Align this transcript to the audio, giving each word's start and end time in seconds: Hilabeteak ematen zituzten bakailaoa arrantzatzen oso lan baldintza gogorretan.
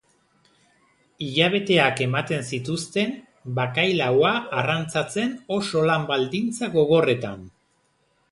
Hilabeteak 1.25 1.99
ematen 2.05 2.47
zituzten 2.55 3.11
bakailaoa 3.59 4.33
arrantzatzen 4.61 5.37
oso 5.57 5.85
lan 5.91 6.07
baldintza 6.13 6.71
gogorretan. 6.79 7.45